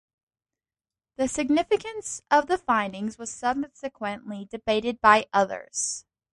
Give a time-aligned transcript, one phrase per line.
[1.17, 6.05] The significance of the findings was subsequently debated by others.